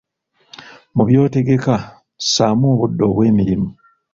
[0.95, 1.75] Mu by'otegeka,
[2.21, 3.69] ssaamu obudde obw’emirimu.